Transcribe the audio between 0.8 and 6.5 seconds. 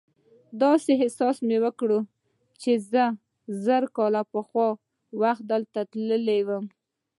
احساس مې وکړ چې زه زر کاله پخوا وخت ته تللی